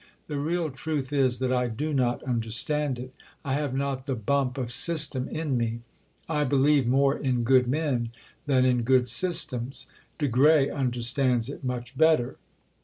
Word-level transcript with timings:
The 0.25 0.39
real 0.39 0.71
truth 0.71 1.13
is 1.13 1.37
that 1.37 1.51
I 1.51 1.67
do 1.67 1.93
not 1.93 2.23
understand 2.23 2.97
it. 2.97 3.13
I 3.45 3.53
have 3.53 3.75
not 3.75 4.07
the 4.07 4.15
bump 4.15 4.57
of 4.57 4.71
system 4.71 5.27
in 5.29 5.55
me. 5.59 5.81
I 6.27 6.43
believe 6.43 6.87
more 6.87 7.15
in 7.15 7.43
good 7.43 7.67
men 7.67 8.09
than 8.47 8.65
in 8.65 8.81
good 8.81 9.07
systems. 9.07 9.85
De 10.17 10.27
Grey 10.27 10.71
understands 10.71 11.49
it 11.49 11.63
much 11.63 11.95
better.... 11.95 12.37